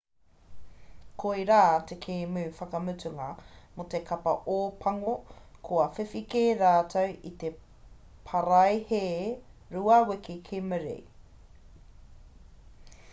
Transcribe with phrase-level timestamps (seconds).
[1.23, 1.57] koirā
[1.91, 3.27] te kēmu whakamutunga
[3.81, 5.13] mō te kapa ōpango
[5.69, 7.53] kua whiwhi kē rātou i te
[8.33, 9.31] paraihee
[9.79, 10.97] rua wiki ki muri